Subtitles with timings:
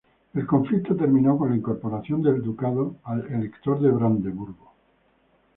[0.33, 4.71] El conflicto terminó con la incorporación del ducado al elector de Brandenburgo.